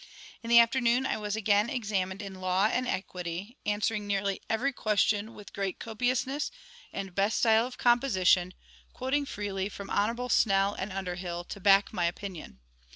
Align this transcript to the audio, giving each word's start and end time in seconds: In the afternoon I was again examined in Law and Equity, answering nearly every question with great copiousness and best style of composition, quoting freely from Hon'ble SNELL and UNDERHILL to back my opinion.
In 0.41 0.49
the 0.49 0.57
afternoon 0.57 1.05
I 1.05 1.17
was 1.17 1.35
again 1.35 1.69
examined 1.69 2.23
in 2.23 2.33
Law 2.41 2.65
and 2.71 2.87
Equity, 2.87 3.59
answering 3.67 4.07
nearly 4.07 4.41
every 4.49 4.73
question 4.73 5.35
with 5.35 5.53
great 5.53 5.77
copiousness 5.79 6.49
and 6.91 7.13
best 7.13 7.37
style 7.37 7.67
of 7.67 7.77
composition, 7.77 8.55
quoting 8.93 9.27
freely 9.27 9.69
from 9.69 9.89
Hon'ble 9.89 10.29
SNELL 10.29 10.73
and 10.73 10.91
UNDERHILL 10.91 11.43
to 11.43 11.59
back 11.59 11.93
my 11.93 12.05
opinion. 12.05 12.57